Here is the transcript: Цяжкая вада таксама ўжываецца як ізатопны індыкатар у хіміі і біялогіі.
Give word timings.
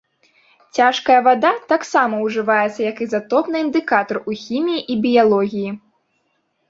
Цяжкая 0.79 1.17
вада 1.27 1.51
таксама 1.73 2.21
ўжываецца 2.29 2.81
як 2.85 2.97
ізатопны 3.07 3.55
індыкатар 3.67 4.17
у 4.29 4.39
хіміі 4.45 4.85
і 4.95 5.01
біялогіі. 5.05 5.69